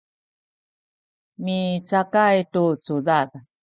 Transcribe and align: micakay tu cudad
micakay 1.43 2.37
tu 2.53 2.65
cudad 2.85 3.29